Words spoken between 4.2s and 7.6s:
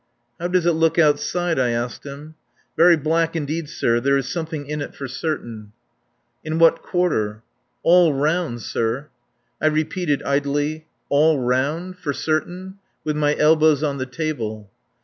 something in it for certain." "In what quarter?"